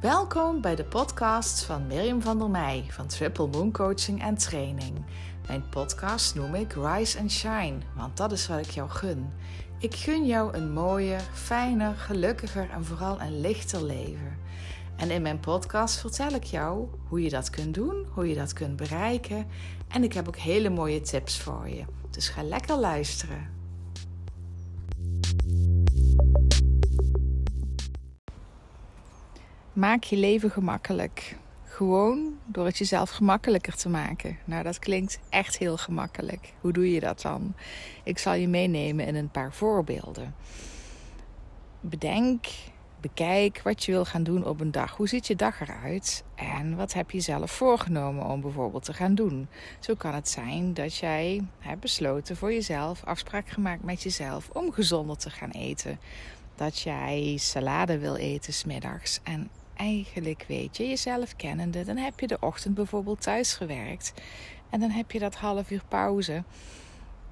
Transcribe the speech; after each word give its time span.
Welkom 0.00 0.60
bij 0.60 0.76
de 0.76 0.84
podcast 0.84 1.62
van 1.62 1.86
Mirjam 1.86 2.22
van 2.22 2.38
der 2.38 2.50
Meij 2.50 2.84
van 2.88 3.06
Triple 3.06 3.46
Moon 3.46 3.72
Coaching 3.72 4.22
en 4.22 4.34
Training. 4.34 5.04
Mijn 5.46 5.68
podcast 5.68 6.34
noem 6.34 6.54
ik 6.54 6.72
Rise 6.72 7.18
and 7.18 7.30
Shine, 7.30 7.78
want 7.96 8.16
dat 8.16 8.32
is 8.32 8.46
wat 8.46 8.58
ik 8.58 8.70
jou 8.70 8.88
gun. 8.88 9.32
Ik 9.78 9.94
gun 9.94 10.26
jou 10.26 10.56
een 10.56 10.72
mooier, 10.72 11.20
fijner, 11.32 11.94
gelukkiger 11.94 12.70
en 12.70 12.84
vooral 12.84 13.20
een 13.20 13.40
lichter 13.40 13.84
leven. 13.84 14.38
En 14.96 15.10
in 15.10 15.22
mijn 15.22 15.40
podcast 15.40 15.98
vertel 15.98 16.30
ik 16.30 16.44
jou 16.44 16.88
hoe 17.08 17.22
je 17.22 17.30
dat 17.30 17.50
kunt 17.50 17.74
doen, 17.74 18.06
hoe 18.14 18.28
je 18.28 18.34
dat 18.34 18.52
kunt 18.52 18.76
bereiken. 18.76 19.46
En 19.88 20.04
ik 20.04 20.12
heb 20.12 20.28
ook 20.28 20.36
hele 20.36 20.70
mooie 20.70 21.00
tips 21.00 21.38
voor 21.38 21.68
je. 21.68 21.84
Dus 22.10 22.28
ga 22.28 22.42
lekker 22.42 22.76
luisteren. 22.76 23.59
Maak 29.80 30.04
je 30.04 30.16
leven 30.16 30.50
gemakkelijk. 30.50 31.36
Gewoon 31.64 32.38
door 32.46 32.64
het 32.64 32.78
jezelf 32.78 33.10
gemakkelijker 33.10 33.76
te 33.76 33.88
maken. 33.88 34.38
Nou, 34.44 34.62
dat 34.62 34.78
klinkt 34.78 35.18
echt 35.28 35.58
heel 35.58 35.76
gemakkelijk. 35.76 36.52
Hoe 36.60 36.72
doe 36.72 36.92
je 36.92 37.00
dat 37.00 37.20
dan? 37.20 37.54
Ik 38.04 38.18
zal 38.18 38.34
je 38.34 38.48
meenemen 38.48 39.06
in 39.06 39.14
een 39.14 39.30
paar 39.30 39.52
voorbeelden. 39.52 40.34
Bedenk, 41.80 42.46
bekijk 43.00 43.60
wat 43.64 43.84
je 43.84 43.92
wil 43.92 44.04
gaan 44.04 44.22
doen 44.22 44.44
op 44.44 44.60
een 44.60 44.70
dag. 44.70 44.96
Hoe 44.96 45.08
ziet 45.08 45.26
je 45.26 45.36
dag 45.36 45.60
eruit? 45.60 46.24
En 46.34 46.76
wat 46.76 46.92
heb 46.92 47.10
je 47.10 47.20
zelf 47.20 47.50
voorgenomen 47.50 48.24
om 48.24 48.40
bijvoorbeeld 48.40 48.84
te 48.84 48.94
gaan 48.94 49.14
doen? 49.14 49.48
Zo 49.78 49.94
kan 49.94 50.14
het 50.14 50.28
zijn 50.28 50.74
dat 50.74 50.96
jij 50.96 51.46
hebt 51.58 51.80
besloten 51.80 52.36
voor 52.36 52.52
jezelf, 52.52 53.04
afspraak 53.04 53.48
gemaakt 53.48 53.84
met 53.84 54.02
jezelf 54.02 54.48
om 54.52 54.72
gezonder 54.72 55.16
te 55.16 55.30
gaan 55.30 55.50
eten. 55.50 55.98
Dat 56.54 56.80
jij 56.80 57.36
salade 57.36 57.98
wil 57.98 58.16
eten 58.16 58.52
smiddags 58.52 59.20
en 59.22 59.50
eigenlijk 59.80 60.44
weet 60.48 60.76
je, 60.76 60.88
jezelf 60.88 61.36
kennende, 61.36 61.84
dan 61.84 61.96
heb 61.96 62.20
je 62.20 62.26
de 62.26 62.40
ochtend 62.40 62.74
bijvoorbeeld 62.74 63.20
thuis 63.20 63.54
gewerkt 63.54 64.12
en 64.70 64.80
dan 64.80 64.90
heb 64.90 65.10
je 65.10 65.18
dat 65.18 65.34
half 65.34 65.70
uur 65.70 65.82
pauze. 65.88 66.44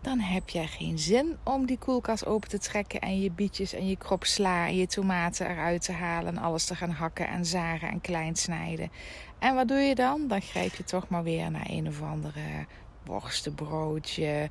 Dan 0.00 0.18
heb 0.18 0.48
je 0.48 0.66
geen 0.66 0.98
zin 0.98 1.36
om 1.42 1.66
die 1.66 1.78
koelkast 1.78 2.26
open 2.26 2.48
te 2.48 2.58
trekken 2.58 3.00
en 3.00 3.20
je 3.20 3.30
bietjes 3.30 3.72
en 3.72 3.88
je 3.88 3.96
krop 3.96 4.24
sla 4.24 4.66
en 4.66 4.76
je 4.76 4.86
tomaten 4.86 5.50
eruit 5.50 5.82
te 5.82 5.92
halen 5.92 6.36
en 6.36 6.42
alles 6.42 6.64
te 6.64 6.74
gaan 6.74 6.90
hakken 6.90 7.28
en 7.28 7.46
zagen 7.46 7.88
en 7.88 8.00
klein 8.00 8.36
snijden. 8.36 8.90
En 9.38 9.54
wat 9.54 9.68
doe 9.68 9.78
je 9.78 9.94
dan? 9.94 10.28
Dan 10.28 10.40
grijp 10.40 10.74
je 10.74 10.84
toch 10.84 11.08
maar 11.08 11.22
weer 11.22 11.50
naar 11.50 11.66
een 11.68 11.88
of 11.88 12.02
andere 12.02 12.66
worstenbroodje, 13.04 14.50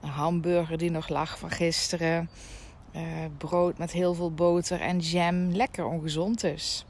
een 0.00 0.08
hamburger 0.08 0.78
die 0.78 0.90
nog 0.90 1.08
lag 1.08 1.38
van 1.38 1.50
gisteren. 1.50 2.30
Uh, 2.96 3.02
brood 3.38 3.78
met 3.78 3.92
heel 3.92 4.14
veel 4.14 4.32
boter 4.32 4.80
en 4.80 4.98
jam. 4.98 5.50
Lekker 5.50 5.84
ongezond 5.84 6.40
dus. 6.40 6.84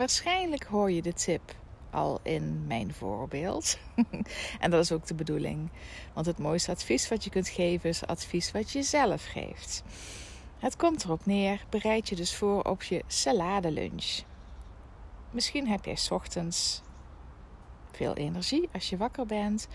Waarschijnlijk 0.00 0.64
hoor 0.64 0.90
je 0.90 1.02
de 1.02 1.12
tip 1.12 1.54
al 1.90 2.20
in 2.22 2.66
mijn 2.66 2.94
voorbeeld. 2.94 3.78
en 4.60 4.70
dat 4.70 4.84
is 4.84 4.92
ook 4.92 5.06
de 5.06 5.14
bedoeling. 5.14 5.70
Want 6.12 6.26
het 6.26 6.38
mooiste 6.38 6.70
advies 6.70 7.08
wat 7.08 7.24
je 7.24 7.30
kunt 7.30 7.48
geven 7.48 7.88
is 7.88 8.06
advies 8.06 8.50
wat 8.50 8.70
je 8.70 8.82
zelf 8.82 9.24
geeft. 9.24 9.82
Het 10.58 10.76
komt 10.76 11.04
erop 11.04 11.26
neer, 11.26 11.64
bereid 11.70 12.08
je 12.08 12.16
dus 12.16 12.34
voor 12.34 12.62
op 12.62 12.82
je 12.82 13.02
saladelunch. 13.06 14.22
Misschien 15.30 15.68
heb 15.68 15.84
jij 15.84 15.98
ochtends 16.10 16.82
veel 17.92 18.14
energie 18.14 18.68
als 18.72 18.90
je 18.90 18.96
wakker 18.96 19.26
bent. 19.26 19.68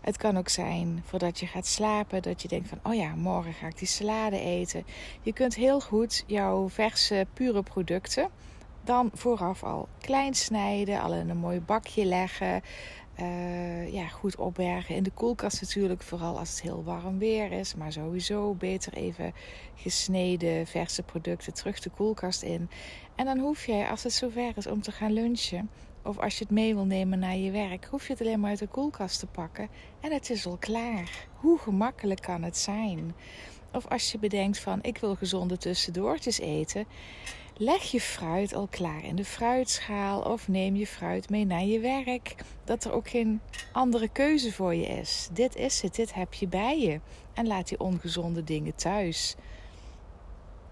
Het 0.00 0.16
kan 0.16 0.38
ook 0.38 0.48
zijn 0.48 1.02
voordat 1.04 1.40
je 1.40 1.46
gaat 1.46 1.66
slapen 1.66 2.22
dat 2.22 2.42
je 2.42 2.48
denkt 2.48 2.68
van 2.68 2.80
oh 2.82 2.94
ja, 2.94 3.14
morgen 3.14 3.52
ga 3.52 3.66
ik 3.66 3.78
die 3.78 3.88
salade 3.88 4.40
eten. 4.40 4.86
Je 5.22 5.32
kunt 5.32 5.54
heel 5.54 5.80
goed 5.80 6.24
jouw 6.26 6.68
verse 6.68 7.26
pure 7.34 7.62
producten 7.62 8.30
dan 8.84 9.10
vooraf 9.14 9.62
al 9.62 9.88
klein 10.00 10.34
snijden, 10.34 11.00
al 11.00 11.14
in 11.14 11.28
een 11.28 11.36
mooi 11.36 11.60
bakje 11.60 12.04
leggen. 12.04 12.62
Uh, 13.20 13.92
ja, 13.92 14.08
goed 14.08 14.36
opbergen 14.36 14.94
in 14.94 15.02
de 15.02 15.10
koelkast 15.10 15.60
natuurlijk, 15.60 16.02
vooral 16.02 16.38
als 16.38 16.50
het 16.50 16.62
heel 16.62 16.84
warm 16.84 17.18
weer 17.18 17.52
is. 17.52 17.74
Maar 17.74 17.92
sowieso 17.92 18.54
beter 18.54 18.92
even 18.92 19.32
gesneden 19.74 20.66
verse 20.66 21.02
producten 21.02 21.54
terug 21.54 21.80
de 21.80 21.90
koelkast 21.90 22.42
in. 22.42 22.70
En 23.14 23.24
dan 23.24 23.38
hoef 23.38 23.66
je, 23.66 23.88
als 23.88 24.02
het 24.02 24.12
zover 24.12 24.52
is 24.56 24.66
om 24.66 24.82
te 24.82 24.92
gaan 24.92 25.12
lunchen, 25.12 25.70
of 26.04 26.18
als 26.18 26.38
je 26.38 26.44
het 26.44 26.52
mee 26.52 26.74
wil 26.74 26.84
nemen 26.84 27.18
naar 27.18 27.36
je 27.36 27.50
werk, 27.50 27.84
hoef 27.84 28.06
je 28.06 28.12
het 28.12 28.22
alleen 28.22 28.40
maar 28.40 28.50
uit 28.50 28.58
de 28.58 28.66
koelkast 28.66 29.18
te 29.18 29.26
pakken 29.26 29.68
en 30.00 30.12
het 30.12 30.30
is 30.30 30.46
al 30.46 30.56
klaar. 30.56 31.26
Hoe 31.34 31.58
gemakkelijk 31.58 32.20
kan 32.20 32.42
het 32.42 32.56
zijn? 32.56 33.14
Of 33.72 33.86
als 33.88 34.12
je 34.12 34.18
bedenkt 34.18 34.58
van 34.58 34.78
ik 34.82 34.98
wil 34.98 35.14
gezonde 35.14 35.56
tussendoortjes 35.56 36.40
eten. 36.40 36.86
Leg 37.56 37.82
je 37.82 38.00
fruit 38.00 38.54
al 38.54 38.66
klaar 38.66 39.04
in 39.04 39.16
de 39.16 39.24
fruitschaal 39.24 40.20
of 40.20 40.48
neem 40.48 40.76
je 40.76 40.86
fruit 40.86 41.30
mee 41.30 41.44
naar 41.44 41.64
je 41.64 41.80
werk. 41.80 42.34
Dat 42.64 42.84
er 42.84 42.92
ook 42.92 43.08
geen 43.08 43.40
andere 43.72 44.08
keuze 44.08 44.52
voor 44.52 44.74
je 44.74 44.86
is. 44.86 45.28
Dit 45.32 45.56
is 45.56 45.82
het, 45.82 45.94
dit 45.94 46.14
heb 46.14 46.34
je 46.34 46.48
bij 46.48 46.80
je. 46.80 47.00
En 47.32 47.46
laat 47.46 47.68
die 47.68 47.80
ongezonde 47.80 48.44
dingen 48.44 48.74
thuis. 48.74 49.34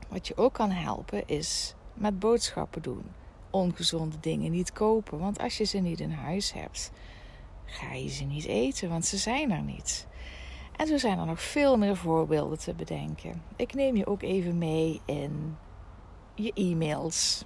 Wat 0.09 0.29
je 0.29 0.37
ook 0.37 0.53
kan 0.53 0.71
helpen 0.71 1.29
is 1.29 1.75
met 1.95 2.19
boodschappen 2.19 2.83
doen. 2.83 3.05
Ongezonde 3.51 4.21
dingen 4.21 4.51
niet 4.51 4.73
kopen, 4.73 5.19
want 5.19 5.39
als 5.39 5.57
je 5.57 5.65
ze 5.65 5.79
niet 5.79 6.01
in 6.01 6.11
huis 6.11 6.53
hebt, 6.53 6.91
ga 7.65 7.93
je 7.93 8.09
ze 8.09 8.25
niet 8.25 8.45
eten, 8.45 8.89
want 8.89 9.07
ze 9.07 9.17
zijn 9.17 9.51
er 9.51 9.63
niet. 9.63 10.07
En 10.77 10.87
zo 10.87 10.97
zijn 10.97 11.19
er 11.19 11.27
nog 11.27 11.43
veel 11.43 11.77
meer 11.77 11.97
voorbeelden 11.97 12.59
te 12.59 12.75
bedenken. 12.75 13.43
Ik 13.57 13.75
neem 13.75 13.97
je 13.97 14.07
ook 14.07 14.23
even 14.23 14.59
mee 14.59 15.01
in 15.05 15.57
je 16.43 16.53
e-mails. 16.55 17.45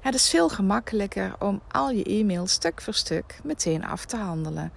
Het 0.00 0.14
is 0.14 0.28
veel 0.28 0.48
gemakkelijker 0.48 1.34
om 1.38 1.62
al 1.68 1.90
je 1.90 2.04
e-mails 2.04 2.52
stuk 2.52 2.80
voor 2.82 2.94
stuk 2.94 3.40
meteen 3.42 3.84
af 3.84 4.04
te 4.04 4.16
handelen. 4.16 4.72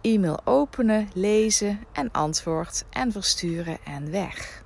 E-mail 0.00 0.40
openen, 0.44 1.08
lezen 1.14 1.80
en 1.92 2.10
antwoord 2.10 2.84
en 2.90 3.12
versturen 3.12 3.78
en 3.84 4.10
weg. 4.10 4.64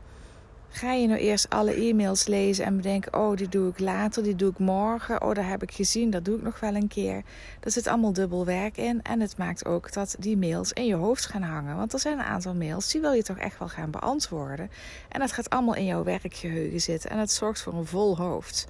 Ga 0.73 0.93
je 0.93 1.07
nou 1.07 1.21
eerst 1.21 1.51
alle 1.51 1.75
e-mails 1.75 2.27
lezen 2.27 2.65
en 2.65 2.77
bedenken: 2.77 3.15
oh, 3.15 3.37
die 3.37 3.49
doe 3.49 3.69
ik 3.69 3.79
later, 3.79 4.23
die 4.23 4.35
doe 4.35 4.51
ik 4.51 4.59
morgen, 4.59 5.23
oh, 5.23 5.35
dat 5.35 5.45
heb 5.45 5.63
ik 5.63 5.73
gezien, 5.73 6.11
dat 6.11 6.25
doe 6.25 6.37
ik 6.37 6.43
nog 6.43 6.61
wel 6.61 6.75
een 6.75 6.89
keer. 6.89 7.23
Er 7.61 7.71
zit 7.71 7.87
allemaal 7.87 8.13
dubbel 8.13 8.45
werk 8.45 8.77
in 8.77 9.03
en 9.03 9.21
het 9.21 9.37
maakt 9.37 9.67
ook 9.67 9.93
dat 9.93 10.17
die 10.19 10.37
mails 10.37 10.73
in 10.73 10.87
je 10.87 10.95
hoofd 10.95 11.27
gaan 11.27 11.43
hangen. 11.43 11.77
Want 11.77 11.93
er 11.93 11.99
zijn 11.99 12.19
een 12.19 12.25
aantal 12.25 12.55
mails 12.55 12.91
die 12.91 13.01
wil 13.01 13.13
je 13.13 13.23
toch 13.23 13.39
echt 13.39 13.59
wel 13.59 13.69
gaan 13.69 13.91
beantwoorden. 13.91 14.71
En 15.09 15.21
dat 15.21 15.33
gaat 15.33 15.51
allemaal 15.51 15.75
in 15.75 15.85
jouw 15.85 16.05
werkgeheugen 16.05 16.81
zitten 16.81 17.11
en 17.11 17.19
het 17.19 17.33
zorgt 17.33 17.61
voor 17.61 17.75
een 17.75 17.87
vol 17.87 18.17
hoofd. 18.17 18.67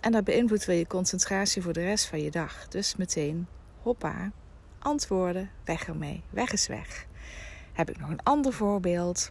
En 0.00 0.12
dat 0.12 0.24
beïnvloedt 0.24 0.64
weer 0.64 0.78
je 0.78 0.86
concentratie 0.86 1.62
voor 1.62 1.72
de 1.72 1.82
rest 1.82 2.06
van 2.06 2.22
je 2.22 2.30
dag. 2.30 2.68
Dus 2.68 2.96
meteen, 2.96 3.46
hoppa, 3.82 4.30
antwoorden, 4.78 5.50
weg 5.64 5.86
ermee, 5.86 6.22
weg 6.30 6.52
is 6.52 6.66
weg. 6.66 7.06
Heb 7.72 7.90
ik 7.90 7.98
nog 7.98 8.10
een 8.10 8.22
ander 8.22 8.52
voorbeeld? 8.52 9.30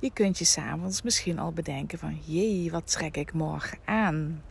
Je 0.00 0.10
kunt 0.12 0.38
je 0.38 0.44
s'avonds 0.44 1.02
misschien 1.02 1.38
al 1.38 1.52
bedenken 1.52 1.98
van 1.98 2.18
jee, 2.24 2.70
wat 2.70 2.90
trek 2.90 3.16
ik 3.16 3.32
morgen 3.32 3.78
aan? 3.84 4.42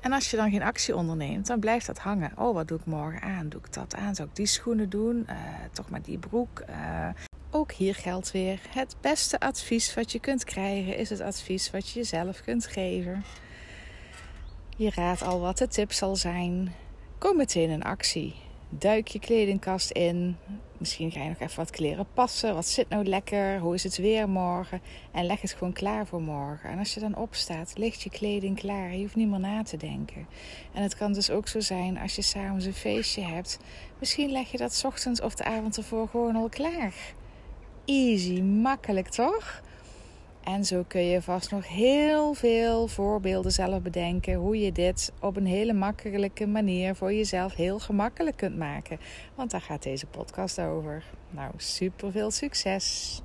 En 0.00 0.12
als 0.12 0.30
je 0.30 0.36
dan 0.36 0.50
geen 0.50 0.62
actie 0.62 0.96
onderneemt, 0.96 1.46
dan 1.46 1.60
blijft 1.60 1.86
dat 1.86 1.98
hangen. 1.98 2.32
Oh, 2.36 2.54
wat 2.54 2.68
doe 2.68 2.78
ik 2.78 2.84
morgen 2.84 3.22
aan? 3.22 3.48
Doe 3.48 3.60
ik 3.60 3.72
dat 3.72 3.94
aan? 3.94 4.14
Zou 4.14 4.28
ik 4.28 4.36
die 4.36 4.46
schoenen 4.46 4.90
doen? 4.90 5.26
Uh, 5.30 5.36
toch 5.72 5.90
maar 5.90 6.02
die 6.02 6.18
broek? 6.18 6.62
Uh, 6.70 7.08
ook 7.50 7.72
hier 7.72 7.94
geldt 7.94 8.30
weer: 8.30 8.60
het 8.68 8.96
beste 9.00 9.40
advies 9.40 9.94
wat 9.94 10.12
je 10.12 10.20
kunt 10.20 10.44
krijgen 10.44 10.96
is 10.96 11.10
het 11.10 11.20
advies 11.20 11.70
wat 11.70 11.88
je 11.88 11.98
jezelf 11.98 12.40
kunt 12.40 12.66
geven. 12.66 13.24
Je 14.76 14.90
raadt 14.94 15.22
al 15.22 15.40
wat 15.40 15.58
de 15.58 15.68
tip 15.68 15.92
zal 15.92 16.16
zijn. 16.16 16.72
Kom 17.18 17.36
meteen 17.36 17.70
in 17.70 17.82
actie. 17.82 18.34
Duik 18.72 19.08
je 19.08 19.18
kledingkast 19.18 19.90
in. 19.90 20.36
Misschien 20.78 21.10
ga 21.10 21.22
je 21.22 21.28
nog 21.28 21.40
even 21.40 21.56
wat 21.56 21.70
kleren 21.70 22.06
passen. 22.14 22.54
Wat 22.54 22.66
zit 22.66 22.88
nou 22.88 23.04
lekker? 23.04 23.58
Hoe 23.58 23.74
is 23.74 23.82
het 23.82 23.96
weer 23.96 24.28
morgen? 24.28 24.80
En 25.12 25.26
leg 25.26 25.40
het 25.40 25.52
gewoon 25.52 25.72
klaar 25.72 26.06
voor 26.06 26.22
morgen. 26.22 26.70
En 26.70 26.78
als 26.78 26.94
je 26.94 27.00
dan 27.00 27.16
opstaat, 27.16 27.72
ligt 27.76 28.02
je 28.02 28.10
kleding 28.10 28.58
klaar. 28.58 28.94
Je 28.94 29.00
hoeft 29.00 29.14
niet 29.16 29.28
meer 29.28 29.40
na 29.40 29.62
te 29.62 29.76
denken. 29.76 30.26
En 30.72 30.82
het 30.82 30.96
kan 30.96 31.12
dus 31.12 31.30
ook 31.30 31.48
zo 31.48 31.60
zijn 31.60 31.98
als 31.98 32.16
je 32.16 32.22
s'avonds 32.22 32.64
een 32.64 32.72
feestje 32.72 33.22
hebt. 33.22 33.58
Misschien 33.98 34.32
leg 34.32 34.50
je 34.50 34.58
dat 34.58 34.82
ochtends 34.86 35.20
of 35.20 35.34
de 35.34 35.44
avond 35.44 35.76
ervoor 35.76 36.08
gewoon 36.08 36.36
al 36.36 36.48
klaar. 36.48 36.94
Easy, 37.84 38.40
makkelijk 38.40 39.08
toch? 39.08 39.62
En 40.44 40.64
zo 40.64 40.84
kun 40.88 41.04
je 41.04 41.22
vast 41.22 41.50
nog 41.50 41.68
heel 41.68 42.34
veel 42.34 42.88
voorbeelden 42.88 43.52
zelf 43.52 43.82
bedenken 43.82 44.34
hoe 44.34 44.60
je 44.60 44.72
dit 44.72 45.12
op 45.20 45.36
een 45.36 45.46
hele 45.46 45.72
makkelijke 45.72 46.46
manier 46.46 46.94
voor 46.94 47.12
jezelf 47.12 47.54
heel 47.54 47.78
gemakkelijk 47.78 48.36
kunt 48.36 48.56
maken. 48.56 48.98
Want 49.34 49.50
daar 49.50 49.60
gaat 49.60 49.82
deze 49.82 50.06
podcast 50.06 50.60
over. 50.60 51.04
Nou, 51.30 51.52
super 51.56 52.12
veel 52.12 52.30
succes! 52.30 53.20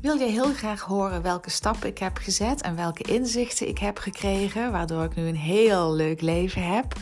Wil 0.00 0.18
je 0.18 0.26
heel 0.26 0.52
graag 0.52 0.80
horen 0.80 1.22
welke 1.22 1.50
stappen 1.50 1.88
ik 1.88 1.98
heb 1.98 2.16
gezet 2.16 2.62
en 2.62 2.76
welke 2.76 3.02
inzichten 3.02 3.68
ik 3.68 3.78
heb 3.78 3.98
gekregen, 3.98 4.72
waardoor 4.72 5.04
ik 5.04 5.14
nu 5.14 5.26
een 5.26 5.36
heel 5.36 5.94
leuk 5.94 6.20
leven 6.20 6.62
heb? 6.62 6.94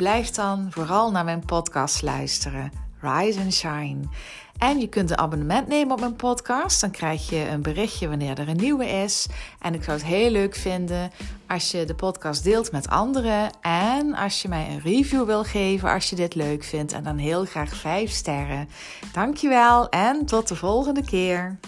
Blijf 0.00 0.30
dan 0.30 0.66
vooral 0.70 1.10
naar 1.10 1.24
mijn 1.24 1.44
podcast 1.44 2.02
luisteren. 2.02 2.72
Rise 3.00 3.40
and 3.40 3.54
Shine. 3.54 3.98
En 4.58 4.80
je 4.80 4.88
kunt 4.88 5.10
een 5.10 5.18
abonnement 5.18 5.68
nemen 5.68 5.92
op 5.92 6.00
mijn 6.00 6.16
podcast. 6.16 6.80
Dan 6.80 6.90
krijg 6.90 7.30
je 7.30 7.48
een 7.48 7.62
berichtje 7.62 8.08
wanneer 8.08 8.38
er 8.38 8.48
een 8.48 8.56
nieuwe 8.56 8.84
is. 8.86 9.26
En 9.58 9.74
ik 9.74 9.84
zou 9.84 9.96
het 9.96 10.06
heel 10.06 10.30
leuk 10.30 10.54
vinden 10.54 11.10
als 11.48 11.70
je 11.70 11.84
de 11.84 11.94
podcast 11.94 12.44
deelt 12.44 12.72
met 12.72 12.88
anderen. 12.88 13.50
En 13.60 14.14
als 14.14 14.42
je 14.42 14.48
mij 14.48 14.68
een 14.70 14.80
review 14.80 15.24
wil 15.24 15.44
geven 15.44 15.90
als 15.90 16.10
je 16.10 16.16
dit 16.16 16.34
leuk 16.34 16.64
vindt. 16.64 16.92
En 16.92 17.02
dan 17.02 17.16
heel 17.16 17.44
graag 17.44 17.74
5 17.74 18.10
sterren. 18.10 18.68
Dankjewel 19.12 19.88
en 19.88 20.26
tot 20.26 20.48
de 20.48 20.56
volgende 20.56 21.04
keer. 21.04 21.58